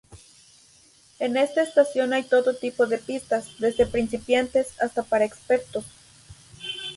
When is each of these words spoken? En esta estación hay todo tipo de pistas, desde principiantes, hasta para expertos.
En 1.19 1.37
esta 1.37 1.61
estación 1.61 2.11
hay 2.13 2.23
todo 2.23 2.55
tipo 2.55 2.87
de 2.87 2.97
pistas, 2.97 3.47
desde 3.59 3.85
principiantes, 3.85 4.69
hasta 4.81 5.03
para 5.03 5.25
expertos. 5.25 5.85